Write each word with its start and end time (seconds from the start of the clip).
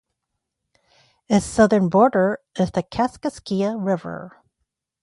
Its 1.27 1.45
southern 1.45 1.87
border 1.87 2.39
is 2.57 2.71
the 2.71 2.81
Kaskaskia 2.81 3.77
River. 3.77 4.35